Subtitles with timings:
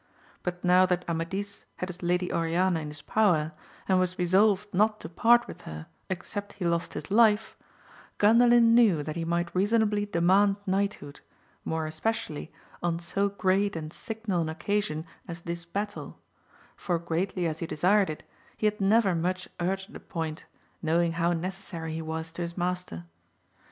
[0.41, 3.51] But now that Amadis had his Lady Oriana in his power,
[3.87, 7.55] and was resolved j not to part with her except he lost his life,
[8.17, 11.29] Gandalin' knew that he might reasonably demand knighthood, ^
[11.63, 12.51] more especially
[12.81, 16.17] on so great and signal an occasion as this battle;
[16.75, 18.23] for greatly as he desired it,
[18.57, 20.45] he had never much urged the point,
[20.81, 23.03] knowing how necessary he was to his master.